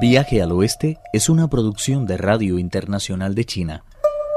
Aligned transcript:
Viaje 0.00 0.42
al 0.42 0.50
Oeste 0.50 0.98
es 1.12 1.28
una 1.28 1.48
producción 1.48 2.04
de 2.04 2.16
Radio 2.16 2.58
Internacional 2.58 3.34
de 3.36 3.44
China, 3.44 3.84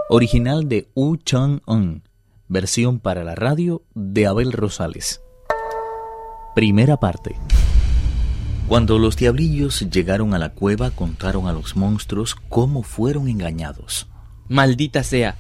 original 0.07 0.69
de 0.69 0.87
Wu 0.94 1.17
Chang-un, 1.17 2.03
versión 2.47 2.99
para 2.99 3.23
la 3.23 3.33
radio 3.33 3.81
de 3.96 4.28
Abel 4.28 4.51
Rosales. 4.51 5.20
Primera 6.53 6.97
parte. 6.97 7.35
Cuando 8.67 8.99
los 8.99 9.17
diablillos 9.17 9.89
llegaron 9.89 10.35
a 10.35 10.39
la 10.39 10.49
cueva, 10.49 10.92
contaron 10.92 11.47
a 11.47 11.53
los 11.53 11.76
monstruos 11.76 12.35
cómo 12.49 12.83
fueron 12.83 13.28
engañados. 13.28 14.08
Maldita 14.49 15.03
sea, 15.03 15.37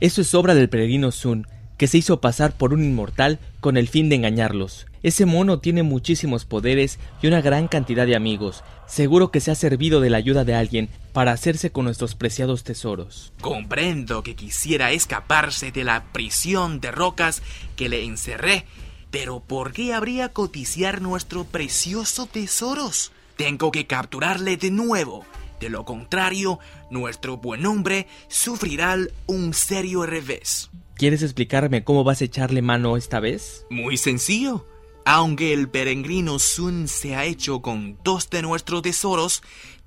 eso 0.00 0.20
es 0.20 0.32
obra 0.34 0.54
del 0.54 0.68
peregrino 0.68 1.10
Sun, 1.10 1.46
que 1.76 1.86
se 1.86 1.98
hizo 1.98 2.20
pasar 2.20 2.56
por 2.56 2.72
un 2.72 2.82
inmortal 2.82 3.38
con 3.60 3.76
el 3.76 3.88
fin 3.88 4.08
de 4.08 4.16
engañarlos. 4.16 4.86
Ese 5.02 5.26
mono 5.26 5.60
tiene 5.60 5.82
muchísimos 5.82 6.44
poderes 6.44 6.98
y 7.22 7.26
una 7.26 7.40
gran 7.40 7.68
cantidad 7.68 8.06
de 8.06 8.16
amigos. 8.16 8.64
Seguro 8.86 9.30
que 9.30 9.40
se 9.40 9.50
ha 9.50 9.54
servido 9.54 10.00
de 10.00 10.10
la 10.10 10.16
ayuda 10.16 10.44
de 10.44 10.54
alguien 10.54 10.88
para 11.12 11.32
hacerse 11.32 11.70
con 11.70 11.84
nuestros 11.84 12.14
preciados 12.14 12.64
tesoros. 12.64 13.32
Comprendo 13.40 14.22
que 14.22 14.34
quisiera 14.34 14.92
escaparse 14.92 15.70
de 15.70 15.84
la 15.84 16.04
prisión 16.12 16.80
de 16.80 16.90
rocas 16.90 17.42
que 17.76 17.88
le 17.88 18.04
encerré, 18.04 18.64
pero 19.10 19.40
¿por 19.40 19.72
qué 19.72 19.94
habría 19.94 20.30
codiciar 20.30 21.00
nuestro 21.00 21.44
precioso 21.44 22.26
tesoros? 22.26 23.12
Tengo 23.36 23.70
que 23.70 23.86
capturarle 23.86 24.56
de 24.56 24.70
nuevo. 24.70 25.24
De 25.60 25.70
lo 25.70 25.84
contrario, 25.84 26.58
nuestro 26.90 27.38
buen 27.38 27.64
hombre 27.66 28.06
sufrirá 28.28 28.96
un 29.26 29.54
serio 29.54 30.04
revés. 30.04 30.70
¿Quieres 30.96 31.22
explicarme 31.22 31.84
cómo 31.84 32.04
vas 32.04 32.20
a 32.20 32.24
echarle 32.24 32.62
mano 32.62 32.96
esta 32.96 33.20
vez? 33.20 33.66
Muy 33.70 33.96
sencillo. 33.96 34.66
Aunque 35.04 35.52
el 35.52 35.68
peregrino 35.68 36.38
Sun 36.38 36.88
se 36.88 37.14
ha 37.14 37.24
hecho 37.24 37.62
con 37.62 37.98
dos 38.02 38.28
de 38.28 38.42
nuestros 38.42 38.82
tesoros, 38.82 39.42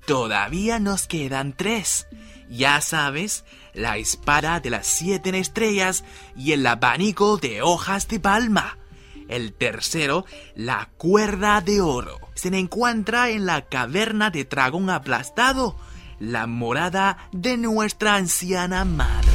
todavía 0.06 0.78
nos 0.78 1.06
quedan 1.06 1.54
tres. 1.54 2.06
Ya 2.48 2.80
sabes, 2.80 3.44
la 3.74 3.98
espada 3.98 4.60
de 4.60 4.70
las 4.70 4.86
siete 4.86 5.36
estrellas 5.38 6.04
y 6.36 6.52
el 6.52 6.66
abanico 6.66 7.36
de 7.36 7.62
hojas 7.62 8.08
de 8.08 8.18
palma. 8.18 8.79
El 9.30 9.52
tercero, 9.52 10.26
la 10.56 10.90
cuerda 10.98 11.60
de 11.60 11.80
oro. 11.80 12.18
Se 12.34 12.48
encuentra 12.48 13.30
en 13.30 13.46
la 13.46 13.62
caverna 13.62 14.30
de 14.30 14.44
dragón 14.44 14.90
aplastado, 14.90 15.76
la 16.18 16.48
morada 16.48 17.16
de 17.30 17.56
nuestra 17.56 18.16
anciana 18.16 18.84
madre. 18.84 19.30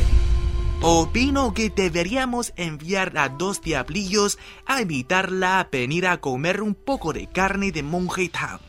Opino 0.81 1.53
que 1.53 1.69
deberíamos 1.69 2.51
enviar 2.57 3.17
a 3.17 3.29
dos 3.29 3.61
diablillos 3.61 4.37
a 4.65 4.81
invitarla 4.81 5.61
a 5.61 5.69
venir 5.71 6.05
a 6.07 6.17
comer 6.17 6.61
un 6.61 6.75
poco 6.75 7.13
de 7.13 7.27
carne 7.27 7.71
de 7.71 7.81
monje 7.81 8.27
Tang. 8.27 8.59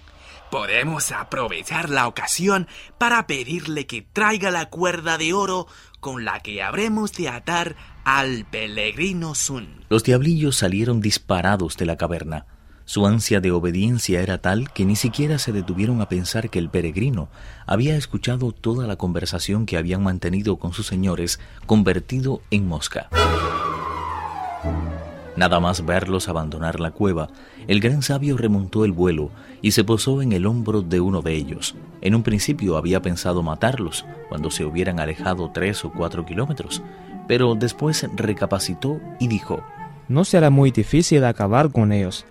Podemos 0.50 1.10
aprovechar 1.10 1.90
la 1.90 2.06
ocasión 2.06 2.68
para 2.98 3.26
pedirle 3.26 3.86
que 3.86 4.02
traiga 4.02 4.52
la 4.52 4.70
cuerda 4.70 5.18
de 5.18 5.32
oro 5.32 5.66
con 5.98 6.24
la 6.24 6.38
que 6.38 6.62
habremos 6.62 7.12
de 7.14 7.28
atar 7.28 7.74
al 8.06 8.44
peregrino 8.44 9.34
Sun. 9.34 9.66
Los 9.88 10.04
diablillos 10.04 10.54
salieron 10.54 11.00
disparados 11.00 11.76
de 11.76 11.86
la 11.86 11.96
caverna. 11.96 12.46
Su 12.84 13.04
ansia 13.04 13.40
de 13.40 13.50
obediencia 13.50 14.20
era 14.20 14.38
tal 14.38 14.72
que 14.72 14.84
ni 14.84 14.94
siquiera 14.94 15.40
se 15.40 15.50
detuvieron 15.50 16.00
a 16.00 16.08
pensar 16.08 16.48
que 16.48 16.60
el 16.60 16.70
peregrino 16.70 17.28
había 17.66 17.96
escuchado 17.96 18.52
toda 18.52 18.86
la 18.86 18.94
conversación 18.94 19.66
que 19.66 19.76
habían 19.76 20.04
mantenido 20.04 20.56
con 20.58 20.72
sus 20.72 20.86
señores, 20.86 21.40
convertido 21.66 22.42
en 22.52 22.68
mosca. 22.68 23.08
Nada 25.34 25.58
más 25.58 25.84
verlos 25.84 26.28
abandonar 26.28 26.78
la 26.78 26.92
cueva, 26.92 27.28
el 27.66 27.80
gran 27.80 28.02
sabio 28.02 28.36
remontó 28.36 28.84
el 28.84 28.92
vuelo 28.92 29.32
y 29.62 29.72
se 29.72 29.82
posó 29.82 30.22
en 30.22 30.30
el 30.30 30.46
hombro 30.46 30.80
de 30.80 31.00
uno 31.00 31.22
de 31.22 31.34
ellos. 31.34 31.74
En 32.02 32.14
un 32.14 32.22
principio 32.22 32.76
había 32.76 33.02
pensado 33.02 33.42
matarlos 33.42 34.04
cuando 34.28 34.52
se 34.52 34.64
hubieran 34.64 35.00
alejado 35.00 35.50
tres 35.52 35.84
o 35.84 35.90
cuatro 35.90 36.24
kilómetros, 36.24 36.82
pero 37.26 37.54
después 37.54 38.06
recapacitó 38.14 39.00
y 39.18 39.28
dijo, 39.28 39.62
No 40.08 40.24
será 40.24 40.50
muy 40.50 40.70
difícil 40.70 41.24
acabar 41.24 41.70
con 41.70 41.92
ellos 41.92 42.26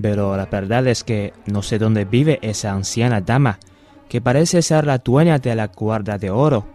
pero 0.00 0.36
la 0.36 0.46
verdad 0.46 0.86
es 0.86 1.04
que 1.04 1.32
no 1.46 1.62
sé 1.62 1.78
dónde 1.78 2.04
vive 2.04 2.38
esa 2.42 2.72
anciana 2.72 3.20
dama, 3.20 3.58
que 4.08 4.20
parece 4.20 4.62
ser 4.62 4.86
la 4.86 4.98
dueña 4.98 5.38
de 5.38 5.54
la 5.54 5.68
cuerda 5.68 6.18
de 6.18 6.30
oro. 6.30 6.66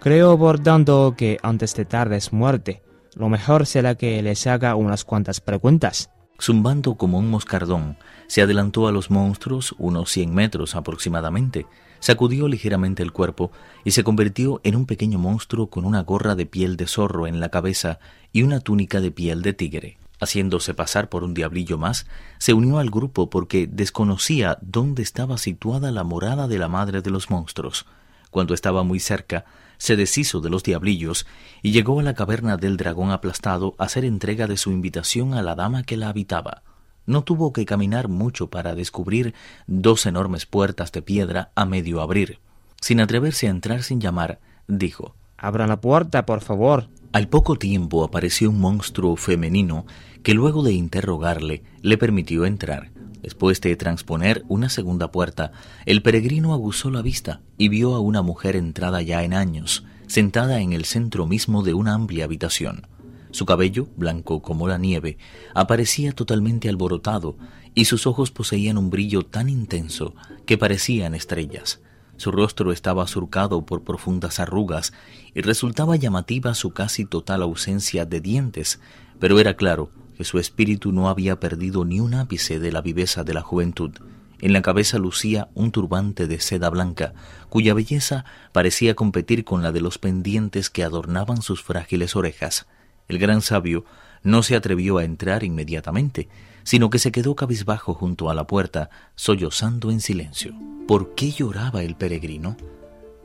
Creo, 0.00 0.38
por 0.38 0.60
tanto, 0.60 1.14
que 1.16 1.38
antes 1.42 1.74
de 1.74 1.84
tarde 1.84 2.18
muerte, 2.32 2.82
lo 3.14 3.28
mejor 3.28 3.66
será 3.66 3.96
que 3.96 4.22
les 4.22 4.46
haga 4.46 4.74
unas 4.74 5.04
cuantas 5.04 5.40
preguntas. 5.40 6.10
Zumbando 6.40 6.94
como 6.94 7.18
un 7.18 7.30
moscardón, 7.30 7.98
se 8.28 8.42
adelantó 8.42 8.86
a 8.86 8.92
los 8.92 9.10
monstruos 9.10 9.74
unos 9.78 10.10
cien 10.10 10.32
metros 10.34 10.76
aproximadamente, 10.76 11.66
sacudió 12.00 12.48
ligeramente 12.48 13.02
el 13.02 13.12
cuerpo 13.12 13.50
y 13.84 13.92
se 13.92 14.04
convirtió 14.04 14.60
en 14.64 14.76
un 14.76 14.86
pequeño 14.86 15.18
monstruo 15.18 15.68
con 15.68 15.84
una 15.84 16.02
gorra 16.02 16.34
de 16.34 16.46
piel 16.46 16.76
de 16.76 16.86
zorro 16.86 17.26
en 17.26 17.40
la 17.40 17.48
cabeza 17.48 17.98
y 18.32 18.42
una 18.42 18.60
túnica 18.60 19.00
de 19.00 19.10
piel 19.10 19.42
de 19.42 19.52
tigre. 19.52 19.98
Haciéndose 20.20 20.74
pasar 20.74 21.08
por 21.08 21.22
un 21.22 21.32
diablillo 21.32 21.78
más, 21.78 22.06
se 22.38 22.52
unió 22.52 22.78
al 22.78 22.90
grupo 22.90 23.30
porque 23.30 23.68
desconocía 23.70 24.58
dónde 24.60 25.02
estaba 25.02 25.38
situada 25.38 25.92
la 25.92 26.02
morada 26.02 26.48
de 26.48 26.58
la 26.58 26.68
madre 26.68 27.02
de 27.02 27.10
los 27.10 27.30
monstruos. 27.30 27.86
Cuando 28.30 28.52
estaba 28.52 28.82
muy 28.82 29.00
cerca, 29.00 29.44
se 29.78 29.94
deshizo 29.94 30.40
de 30.40 30.50
los 30.50 30.64
diablillos 30.64 31.26
y 31.62 31.70
llegó 31.70 32.00
a 32.00 32.02
la 32.02 32.14
caverna 32.14 32.56
del 32.56 32.76
dragón 32.76 33.12
aplastado 33.12 33.76
a 33.78 33.84
hacer 33.84 34.04
entrega 34.04 34.48
de 34.48 34.56
su 34.56 34.72
invitación 34.72 35.34
a 35.34 35.42
la 35.42 35.54
dama 35.54 35.84
que 35.84 35.96
la 35.96 36.08
habitaba. 36.08 36.62
No 37.08 37.24
tuvo 37.24 37.54
que 37.54 37.64
caminar 37.64 38.08
mucho 38.08 38.48
para 38.48 38.74
descubrir 38.74 39.32
dos 39.66 40.04
enormes 40.04 40.44
puertas 40.44 40.92
de 40.92 41.00
piedra 41.00 41.52
a 41.54 41.64
medio 41.64 42.02
abrir. 42.02 42.38
Sin 42.82 43.00
atreverse 43.00 43.46
a 43.46 43.50
entrar 43.50 43.82
sin 43.82 43.98
llamar, 43.98 44.40
dijo 44.66 45.14
Abra 45.38 45.66
la 45.66 45.80
puerta, 45.80 46.26
por 46.26 46.42
favor. 46.42 46.90
Al 47.12 47.28
poco 47.28 47.56
tiempo 47.56 48.04
apareció 48.04 48.50
un 48.50 48.60
monstruo 48.60 49.16
femenino 49.16 49.86
que 50.22 50.34
luego 50.34 50.62
de 50.62 50.74
interrogarle 50.74 51.62
le 51.80 51.96
permitió 51.96 52.44
entrar. 52.44 52.90
Después 53.22 53.62
de 53.62 53.74
transponer 53.74 54.44
una 54.46 54.68
segunda 54.68 55.10
puerta, 55.10 55.52
el 55.86 56.02
peregrino 56.02 56.52
aguzó 56.52 56.90
la 56.90 57.00
vista 57.00 57.40
y 57.56 57.70
vio 57.70 57.94
a 57.94 58.00
una 58.00 58.20
mujer 58.20 58.54
entrada 58.54 59.00
ya 59.00 59.24
en 59.24 59.32
años, 59.32 59.86
sentada 60.08 60.60
en 60.60 60.74
el 60.74 60.84
centro 60.84 61.26
mismo 61.26 61.62
de 61.62 61.72
una 61.72 61.94
amplia 61.94 62.26
habitación. 62.26 62.86
Su 63.30 63.46
cabello, 63.46 63.88
blanco 63.96 64.42
como 64.42 64.68
la 64.68 64.78
nieve, 64.78 65.18
aparecía 65.54 66.12
totalmente 66.12 66.68
alborotado 66.68 67.36
y 67.74 67.84
sus 67.84 68.06
ojos 68.06 68.30
poseían 68.30 68.78
un 68.78 68.90
brillo 68.90 69.24
tan 69.24 69.48
intenso 69.48 70.14
que 70.46 70.58
parecían 70.58 71.14
estrellas. 71.14 71.80
Su 72.16 72.32
rostro 72.32 72.72
estaba 72.72 73.06
surcado 73.06 73.64
por 73.64 73.84
profundas 73.84 74.40
arrugas 74.40 74.92
y 75.34 75.42
resultaba 75.42 75.94
llamativa 75.94 76.54
su 76.54 76.70
casi 76.70 77.04
total 77.04 77.42
ausencia 77.42 78.06
de 78.06 78.20
dientes, 78.20 78.80
pero 79.20 79.38
era 79.38 79.54
claro 79.54 79.92
que 80.16 80.24
su 80.24 80.40
espíritu 80.40 80.90
no 80.90 81.08
había 81.08 81.38
perdido 81.38 81.84
ni 81.84 82.00
un 82.00 82.14
ápice 82.14 82.58
de 82.58 82.72
la 82.72 82.80
viveza 82.80 83.22
de 83.22 83.34
la 83.34 83.42
juventud. 83.42 83.92
En 84.40 84.52
la 84.52 84.62
cabeza 84.62 84.98
lucía 84.98 85.48
un 85.54 85.70
turbante 85.70 86.26
de 86.26 86.40
seda 86.40 86.70
blanca, 86.70 87.14
cuya 87.48 87.74
belleza 87.74 88.24
parecía 88.52 88.94
competir 88.94 89.44
con 89.44 89.62
la 89.62 89.70
de 89.70 89.80
los 89.80 89.98
pendientes 89.98 90.70
que 90.70 90.82
adornaban 90.82 91.42
sus 91.42 91.62
frágiles 91.62 92.16
orejas. 92.16 92.66
El 93.08 93.18
gran 93.18 93.40
sabio 93.40 93.84
no 94.22 94.42
se 94.42 94.54
atrevió 94.54 94.98
a 94.98 95.04
entrar 95.04 95.44
inmediatamente, 95.44 96.28
sino 96.62 96.90
que 96.90 96.98
se 96.98 97.12
quedó 97.12 97.34
cabizbajo 97.34 97.94
junto 97.94 98.28
a 98.28 98.34
la 98.34 98.46
puerta, 98.46 98.90
sollozando 99.14 99.90
en 99.90 100.00
silencio. 100.00 100.54
¿Por 100.86 101.14
qué 101.14 101.30
lloraba 101.30 101.82
el 101.82 101.96
peregrino? 101.96 102.56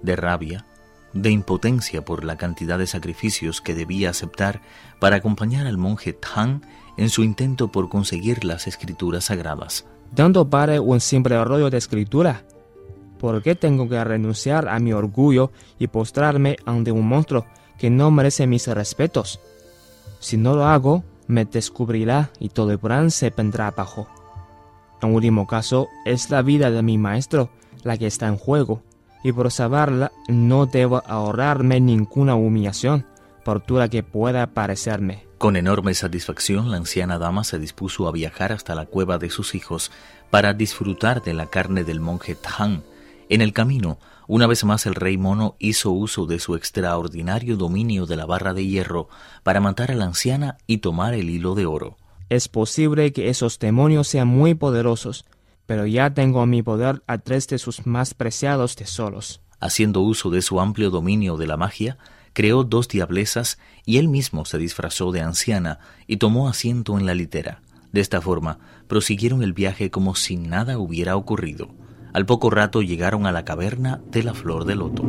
De 0.01 0.15
rabia, 0.15 0.65
de 1.13 1.29
impotencia 1.29 2.05
por 2.05 2.23
la 2.23 2.37
cantidad 2.37 2.79
de 2.79 2.87
sacrificios 2.87 3.61
que 3.61 3.75
debía 3.75 4.09
aceptar 4.09 4.61
para 4.99 5.17
acompañar 5.17 5.67
al 5.67 5.77
monje 5.77 6.13
Tang 6.13 6.61
en 6.97 7.09
su 7.09 7.23
intento 7.23 7.71
por 7.71 7.89
conseguir 7.89 8.43
las 8.43 8.67
escrituras 8.67 9.25
sagradas. 9.25 9.85
Dando 10.11 10.49
para 10.49 10.79
un 10.79 10.99
simple 10.99 11.43
rollo 11.43 11.69
de 11.69 11.77
escritura. 11.77 12.43
¿Por 13.19 13.41
qué 13.41 13.55
tengo 13.55 13.87
que 13.87 14.03
renunciar 14.03 14.67
a 14.67 14.79
mi 14.79 14.93
orgullo 14.93 15.51
y 15.79 15.87
postrarme 15.87 16.57
ante 16.65 16.91
un 16.91 17.07
monstruo 17.07 17.45
que 17.77 17.89
no 17.89 18.11
merece 18.11 18.47
mis 18.47 18.67
respetos? 18.67 19.39
Si 20.23 20.37
no 20.37 20.55
lo 20.55 20.65
hago, 20.65 21.03
me 21.27 21.43
descubrirá 21.43 22.31
y 22.39 22.47
todo 22.47 22.71
el 22.71 22.79
plan 22.79 23.11
se 23.11 23.29
vendrá 23.29 23.67
abajo. 23.67 24.07
En 25.01 25.13
último 25.13 25.45
caso, 25.47 25.89
es 26.05 26.29
la 26.29 26.41
vida 26.41 26.71
de 26.71 26.81
mi 26.81 26.97
maestro 26.97 27.49
la 27.83 27.97
que 27.97 28.07
está 28.07 28.29
en 28.29 28.37
juego, 28.37 28.81
y 29.21 29.33
por 29.33 29.51
saberla 29.51 30.13
no 30.29 30.65
debo 30.65 31.03
ahorrarme 31.05 31.81
ninguna 31.81 32.35
humillación, 32.35 33.05
por 33.43 33.65
dura 33.65 33.89
que 33.89 34.01
pueda 34.01 34.47
parecerme. 34.47 35.27
Con 35.39 35.57
enorme 35.57 35.93
satisfacción, 35.93 36.71
la 36.71 36.77
anciana 36.77 37.17
dama 37.17 37.43
se 37.43 37.59
dispuso 37.59 38.07
a 38.07 38.13
viajar 38.13 38.53
hasta 38.53 38.75
la 38.75 38.85
cueva 38.85 39.17
de 39.17 39.29
sus 39.29 39.55
hijos 39.55 39.91
para 40.29 40.53
disfrutar 40.53 41.21
de 41.21 41.33
la 41.33 41.47
carne 41.47 41.83
del 41.83 41.99
monje 41.99 42.35
Tang. 42.35 42.81
En 43.33 43.41
el 43.41 43.51
camino, 43.51 43.97
una 44.27 44.45
vez 44.45 44.63
más 44.63 44.85
el 44.85 44.93
rey 44.93 45.17
mono 45.17 45.55
hizo 45.57 45.89
uso 45.89 46.27
de 46.27 46.37
su 46.37 46.53
extraordinario 46.53 47.57
dominio 47.57 48.05
de 48.05 48.15
la 48.15 48.27
barra 48.27 48.53
de 48.53 48.63
hierro 48.63 49.09
para 49.41 49.59
matar 49.59 49.89
a 49.89 49.95
la 49.95 50.05
anciana 50.05 50.59
y 50.67 50.77
tomar 50.77 51.15
el 51.15 51.31
hilo 51.31 51.55
de 51.55 51.65
oro. 51.65 51.97
Es 52.29 52.47
posible 52.47 53.11
que 53.11 53.29
esos 53.29 53.57
demonios 53.57 54.07
sean 54.07 54.27
muy 54.27 54.53
poderosos, 54.53 55.25
pero 55.65 55.87
ya 55.87 56.13
tengo 56.13 56.43
en 56.43 56.51
mi 56.51 56.61
poder 56.61 57.01
a 57.07 57.17
tres 57.17 57.47
de 57.47 57.57
sus 57.57 57.87
más 57.87 58.13
preciados 58.13 58.75
tesoros. 58.75 59.41
Haciendo 59.59 60.01
uso 60.01 60.29
de 60.29 60.43
su 60.43 60.59
amplio 60.59 60.91
dominio 60.91 61.35
de 61.35 61.47
la 61.47 61.57
magia, 61.57 61.97
creó 62.33 62.63
dos 62.63 62.87
diablesas 62.87 63.57
y 63.83 63.97
él 63.97 64.09
mismo 64.09 64.45
se 64.45 64.59
disfrazó 64.59 65.11
de 65.11 65.21
anciana 65.21 65.79
y 66.05 66.17
tomó 66.17 66.49
asiento 66.49 66.99
en 66.99 67.07
la 67.07 67.15
litera. 67.15 67.63
De 67.91 67.99
esta 67.99 68.21
forma, 68.21 68.59
prosiguieron 68.87 69.41
el 69.41 69.53
viaje 69.53 69.89
como 69.89 70.13
si 70.13 70.37
nada 70.37 70.77
hubiera 70.77 71.15
ocurrido. 71.15 71.69
Al 72.13 72.27
poco 72.27 72.51
rato 72.51 72.81
llegaron 72.81 73.25
a 73.25 73.31
la 73.31 73.43
caverna 73.43 73.99
de 74.05 74.23
la 74.23 74.35
flor 74.35 74.65
de 74.65 74.75
loto. 74.75 75.03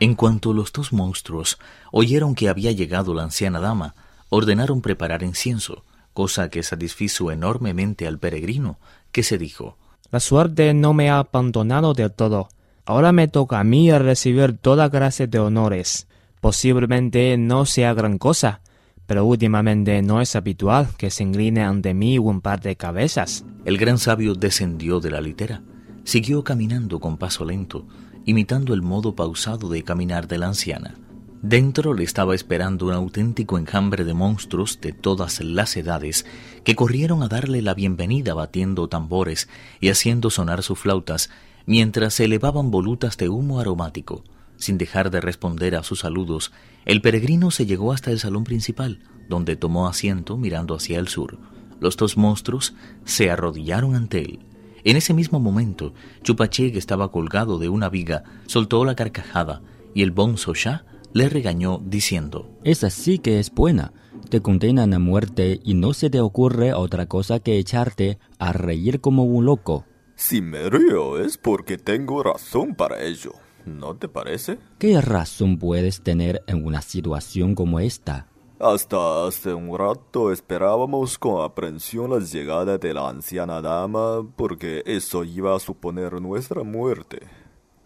En 0.00 0.14
cuanto 0.14 0.52
los 0.52 0.72
dos 0.72 0.92
monstruos 0.92 1.58
oyeron 1.90 2.34
que 2.34 2.48
había 2.48 2.70
llegado 2.70 3.14
la 3.14 3.24
anciana 3.24 3.60
dama, 3.60 3.94
ordenaron 4.28 4.82
preparar 4.82 5.22
incienso, 5.22 5.84
cosa 6.12 6.50
que 6.50 6.62
satisfizo 6.62 7.32
enormemente 7.32 8.06
al 8.06 8.18
peregrino, 8.18 8.78
que 9.10 9.22
se 9.22 9.38
dijo 9.38 9.76
La 10.10 10.20
suerte 10.20 10.74
no 10.74 10.92
me 10.92 11.10
ha 11.10 11.18
abandonado 11.18 11.94
del 11.94 12.12
todo. 12.12 12.48
Ahora 12.84 13.12
me 13.12 13.26
toca 13.26 13.58
a 13.58 13.64
mí 13.64 13.90
recibir 13.92 14.56
toda 14.56 14.90
clase 14.90 15.26
de 15.26 15.38
honores. 15.38 16.08
Posiblemente 16.40 17.36
no 17.38 17.66
sea 17.66 17.94
gran 17.94 18.18
cosa, 18.18 18.60
pero 19.08 19.24
últimamente 19.24 20.02
no 20.02 20.20
es 20.20 20.36
habitual 20.36 20.90
que 20.98 21.10
se 21.10 21.22
incline 21.22 21.62
ante 21.62 21.94
mí 21.94 22.18
un 22.18 22.42
par 22.42 22.60
de 22.60 22.76
cabezas. 22.76 23.42
El 23.64 23.78
gran 23.78 23.96
sabio 23.96 24.34
descendió 24.34 25.00
de 25.00 25.10
la 25.10 25.22
litera, 25.22 25.62
siguió 26.04 26.44
caminando 26.44 27.00
con 27.00 27.16
paso 27.16 27.46
lento, 27.46 27.86
imitando 28.26 28.74
el 28.74 28.82
modo 28.82 29.16
pausado 29.16 29.70
de 29.70 29.82
caminar 29.82 30.28
de 30.28 30.36
la 30.36 30.48
anciana. 30.48 30.94
Dentro 31.40 31.94
le 31.94 32.04
estaba 32.04 32.34
esperando 32.34 32.84
un 32.84 32.92
auténtico 32.92 33.56
enjambre 33.56 34.04
de 34.04 34.12
monstruos 34.12 34.78
de 34.82 34.92
todas 34.92 35.40
las 35.40 35.74
edades 35.78 36.26
que 36.62 36.76
corrieron 36.76 37.22
a 37.22 37.28
darle 37.28 37.62
la 37.62 37.72
bienvenida 37.72 38.34
batiendo 38.34 38.88
tambores 38.88 39.48
y 39.80 39.88
haciendo 39.88 40.28
sonar 40.28 40.62
sus 40.62 40.78
flautas 40.78 41.30
mientras 41.64 42.12
se 42.12 42.26
elevaban 42.26 42.70
volutas 42.70 43.16
de 43.16 43.30
humo 43.30 43.58
aromático. 43.58 44.22
Sin 44.58 44.76
dejar 44.76 45.10
de 45.10 45.20
responder 45.20 45.76
a 45.76 45.82
sus 45.82 46.00
saludos, 46.00 46.52
el 46.84 47.00
peregrino 47.00 47.50
se 47.50 47.64
llegó 47.64 47.92
hasta 47.92 48.10
el 48.10 48.18
salón 48.18 48.44
principal, 48.44 49.00
donde 49.28 49.56
tomó 49.56 49.88
asiento 49.88 50.36
mirando 50.36 50.74
hacia 50.74 50.98
el 50.98 51.08
sur. 51.08 51.38
Los 51.80 51.96
dos 51.96 52.16
monstruos 52.16 52.74
se 53.04 53.30
arrodillaron 53.30 53.94
ante 53.94 54.20
él. 54.20 54.40
En 54.84 54.96
ese 54.96 55.14
mismo 55.14 55.38
momento, 55.38 55.94
Chupaché, 56.22 56.72
que 56.72 56.78
estaba 56.78 57.12
colgado 57.12 57.58
de 57.58 57.68
una 57.68 57.88
viga, 57.88 58.24
soltó 58.46 58.84
la 58.84 58.96
carcajada 58.96 59.62
y 59.94 60.02
el 60.02 60.10
Bon 60.10 60.36
Socha 60.36 60.84
le 61.12 61.28
regañó 61.28 61.80
diciendo: 61.84 62.50
Esa 62.64 62.90
sí 62.90 63.18
que 63.18 63.38
es 63.38 63.52
buena. 63.52 63.92
Te 64.28 64.42
condenan 64.42 64.92
a 64.92 64.98
muerte 64.98 65.60
y 65.64 65.74
no 65.74 65.94
se 65.94 66.10
te 66.10 66.20
ocurre 66.20 66.74
otra 66.74 67.06
cosa 67.06 67.40
que 67.40 67.58
echarte 67.58 68.18
a 68.38 68.52
reír 68.52 69.00
como 69.00 69.24
un 69.24 69.46
loco. 69.46 69.84
Si 70.16 70.42
me 70.42 70.68
río 70.68 71.20
es 71.20 71.38
porque 71.38 71.78
tengo 71.78 72.22
razón 72.22 72.74
para 72.74 73.02
ello. 73.02 73.32
¿No 73.76 73.96
te 73.96 74.08
parece? 74.08 74.58
¿Qué 74.78 75.00
razón 75.00 75.58
puedes 75.58 76.00
tener 76.02 76.42
en 76.46 76.64
una 76.64 76.80
situación 76.80 77.54
como 77.54 77.80
esta? 77.80 78.26
Hasta 78.58 79.26
hace 79.26 79.54
un 79.54 79.78
rato 79.78 80.32
esperábamos 80.32 81.16
con 81.16 81.44
aprensión 81.44 82.10
la 82.10 82.18
llegada 82.18 82.76
de 82.76 82.92
la 82.92 83.08
anciana 83.08 83.60
dama 83.60 84.26
porque 84.34 84.82
eso 84.84 85.22
iba 85.22 85.54
a 85.54 85.60
suponer 85.60 86.20
nuestra 86.20 86.64
muerte. 86.64 87.20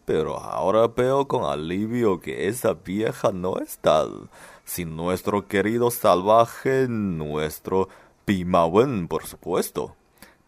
Pero 0.07 0.39
ahora 0.39 0.89
veo 0.89 1.29
con 1.29 1.45
alivio 1.45 2.21
que 2.21 2.49
esa 2.49 2.73
vieja 2.73 3.33
no 3.33 3.59
está, 3.59 4.07
sin 4.65 4.97
nuestro 4.97 5.47
querido 5.47 5.91
salvaje, 5.91 6.87
nuestro 6.89 7.89
Pimawen, 8.25 9.09
por 9.09 9.27
supuesto. 9.27 9.95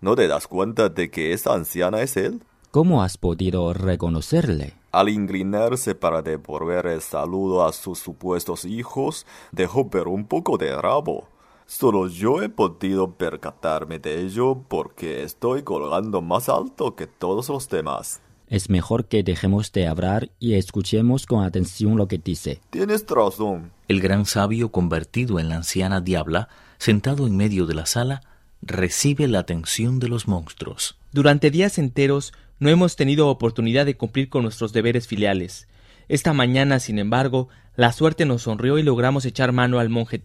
¿No 0.00 0.16
te 0.16 0.26
das 0.26 0.46
cuenta 0.46 0.88
de 0.88 1.10
que 1.10 1.32
esa 1.32 1.54
anciana 1.54 2.00
es 2.00 2.16
él? 2.16 2.40
¿Cómo 2.74 3.04
has 3.04 3.18
podido 3.18 3.72
reconocerle? 3.72 4.72
Al 4.90 5.08
inclinarse 5.08 5.94
para 5.94 6.22
devolver 6.22 6.86
el 6.86 7.00
saludo 7.02 7.64
a 7.64 7.72
sus 7.72 8.00
supuestos 8.00 8.64
hijos, 8.64 9.26
dejó 9.52 9.84
ver 9.84 10.08
un 10.08 10.26
poco 10.26 10.58
de 10.58 10.74
rabo. 10.74 11.28
Solo 11.66 12.08
yo 12.08 12.42
he 12.42 12.48
podido 12.48 13.12
percatarme 13.12 14.00
de 14.00 14.22
ello 14.22 14.64
porque 14.66 15.22
estoy 15.22 15.62
colgando 15.62 16.20
más 16.20 16.48
alto 16.48 16.96
que 16.96 17.06
todos 17.06 17.48
los 17.48 17.68
demás. 17.68 18.20
Es 18.48 18.68
mejor 18.68 19.04
que 19.04 19.22
dejemos 19.22 19.70
de 19.70 19.86
hablar 19.86 20.32
y 20.40 20.54
escuchemos 20.54 21.26
con 21.26 21.44
atención 21.44 21.96
lo 21.96 22.08
que 22.08 22.18
dice. 22.18 22.60
Tienes 22.70 23.06
razón. 23.06 23.70
El 23.86 24.00
gran 24.00 24.26
sabio 24.26 24.72
convertido 24.72 25.38
en 25.38 25.48
la 25.48 25.58
anciana 25.58 26.00
diabla, 26.00 26.48
sentado 26.78 27.28
en 27.28 27.36
medio 27.36 27.66
de 27.66 27.74
la 27.74 27.86
sala, 27.86 28.22
recibe 28.62 29.28
la 29.28 29.38
atención 29.38 30.00
de 30.00 30.08
los 30.08 30.26
monstruos. 30.26 30.98
Durante 31.12 31.52
días 31.52 31.78
enteros 31.78 32.32
no 32.58 32.68
hemos 32.68 32.96
tenido 32.96 33.28
oportunidad 33.28 33.86
de 33.86 33.96
cumplir 33.96 34.28
con 34.28 34.42
nuestros 34.42 34.72
deberes 34.72 35.06
filiales. 35.06 35.68
Esta 36.08 36.32
mañana, 36.32 36.80
sin 36.80 36.98
embargo, 36.98 37.48
la 37.76 37.92
suerte 37.92 38.24
nos 38.24 38.42
sonrió 38.42 38.78
y 38.78 38.82
logramos 38.82 39.24
echar 39.24 39.52
mano 39.52 39.78
al 39.78 39.88
monje 39.88 40.22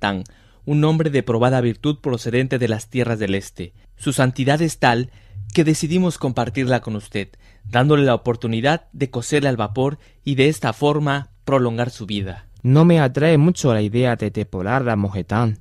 un 0.66 0.84
hombre 0.84 1.10
de 1.10 1.24
probada 1.24 1.62
virtud 1.62 2.00
procedente 2.00 2.60
de 2.60 2.68
las 2.68 2.90
tierras 2.90 3.18
del 3.18 3.36
este. 3.36 3.74
Su 3.98 4.14
santidad 4.14 4.62
es 4.62 4.78
tal 4.78 5.12
que 5.54 5.64
decidimos 5.64 6.18
compartirla 6.18 6.82
con 6.82 6.96
usted, 6.96 7.30
dándole 7.66 8.04
la 8.04 8.14
oportunidad 8.14 8.88
de 8.94 9.10
coserle 9.10 9.50
al 9.50 9.58
vapor 9.58 9.98
y 10.24 10.36
de 10.36 10.48
esta 10.48 10.74
forma 10.74 11.32
prolongar 11.44 11.90
su 11.90 12.06
vida. 12.06 12.46
No 12.62 12.86
me 12.86 13.00
atrae 13.00 13.38
mucho 13.38 13.74
la 13.74 13.82
idea 13.82 14.16
de 14.16 14.30
depolar 14.30 14.88
a 14.90 14.96
Mojetán. 14.96 15.60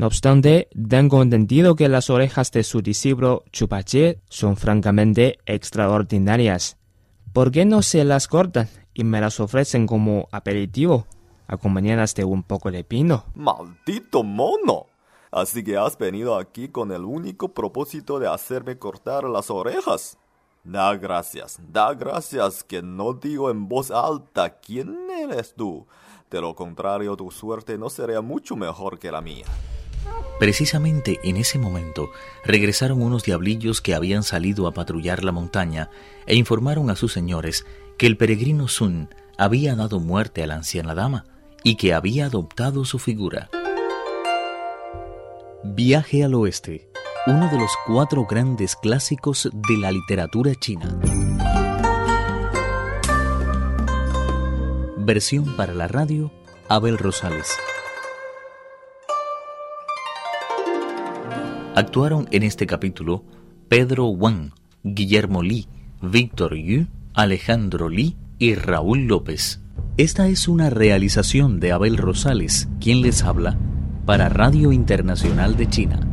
No 0.00 0.06
obstante, 0.06 0.70
tengo 0.88 1.20
entendido 1.20 1.76
que 1.76 1.86
las 1.86 2.08
orejas 2.08 2.50
de 2.52 2.64
su 2.64 2.80
discípulo 2.80 3.44
Chupaché 3.52 4.22
son 4.30 4.56
francamente 4.56 5.40
extraordinarias. 5.44 6.78
¿Por 7.34 7.50
qué 7.50 7.66
no 7.66 7.82
se 7.82 8.02
las 8.04 8.26
cortan 8.26 8.70
y 8.94 9.04
me 9.04 9.20
las 9.20 9.40
ofrecen 9.40 9.86
como 9.86 10.26
aperitivo, 10.32 11.06
acompañadas 11.46 12.14
de 12.14 12.24
un 12.24 12.42
poco 12.44 12.70
de 12.70 12.82
pino? 12.82 13.26
¡Maldito 13.34 14.22
mono! 14.22 14.86
Así 15.30 15.62
que 15.62 15.76
has 15.76 15.98
venido 15.98 16.38
aquí 16.38 16.70
con 16.70 16.92
el 16.92 17.04
único 17.04 17.52
propósito 17.52 18.18
de 18.18 18.26
hacerme 18.26 18.78
cortar 18.78 19.24
las 19.24 19.50
orejas. 19.50 20.16
Da 20.64 20.96
gracias, 20.96 21.60
da 21.70 21.92
gracias 21.92 22.64
que 22.64 22.80
no 22.80 23.12
digo 23.12 23.50
en 23.50 23.68
voz 23.68 23.90
alta 23.90 24.60
quién 24.60 24.96
eres 25.10 25.52
tú. 25.54 25.86
De 26.30 26.40
lo 26.40 26.54
contrario, 26.54 27.16
tu 27.16 27.30
suerte 27.30 27.76
no 27.76 27.90
sería 27.90 28.22
mucho 28.22 28.56
mejor 28.56 28.98
que 28.98 29.12
la 29.12 29.20
mía. 29.20 29.44
Precisamente 30.40 31.20
en 31.22 31.36
ese 31.36 31.58
momento 31.58 32.12
regresaron 32.44 33.02
unos 33.02 33.24
diablillos 33.24 33.82
que 33.82 33.94
habían 33.94 34.22
salido 34.22 34.66
a 34.66 34.72
patrullar 34.72 35.22
la 35.22 35.32
montaña 35.32 35.90
e 36.24 36.34
informaron 36.34 36.88
a 36.88 36.96
sus 36.96 37.12
señores 37.12 37.66
que 37.98 38.06
el 38.06 38.16
peregrino 38.16 38.66
Sun 38.66 39.10
había 39.36 39.76
dado 39.76 40.00
muerte 40.00 40.42
a 40.42 40.46
la 40.46 40.54
anciana 40.54 40.94
dama 40.94 41.26
y 41.62 41.76
que 41.76 41.92
había 41.92 42.24
adoptado 42.24 42.86
su 42.86 42.98
figura. 42.98 43.50
Viaje 45.62 46.24
al 46.24 46.32
Oeste, 46.32 46.88
uno 47.26 47.50
de 47.50 47.58
los 47.58 47.72
cuatro 47.86 48.24
grandes 48.24 48.76
clásicos 48.76 49.50
de 49.52 49.76
la 49.76 49.92
literatura 49.92 50.54
china. 50.54 50.98
Versión 54.96 55.54
para 55.54 55.74
la 55.74 55.86
radio, 55.86 56.32
Abel 56.66 56.96
Rosales. 56.96 57.58
Actuaron 61.76 62.26
en 62.32 62.42
este 62.42 62.66
capítulo 62.66 63.24
Pedro 63.68 64.06
Wang, 64.08 64.50
Guillermo 64.82 65.42
Li, 65.42 65.68
Víctor 66.02 66.56
Yu, 66.56 66.86
Alejandro 67.14 67.88
Li 67.88 68.16
y 68.38 68.56
Raúl 68.56 69.06
López. 69.06 69.60
Esta 69.96 70.26
es 70.26 70.48
una 70.48 70.68
realización 70.68 71.60
de 71.60 71.70
Abel 71.70 71.96
Rosales, 71.96 72.68
quien 72.80 73.02
les 73.02 73.22
habla, 73.22 73.56
para 74.04 74.28
Radio 74.28 74.72
Internacional 74.72 75.56
de 75.56 75.68
China. 75.68 76.09